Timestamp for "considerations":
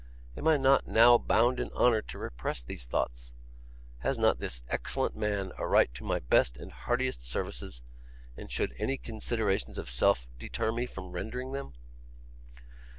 8.97-9.77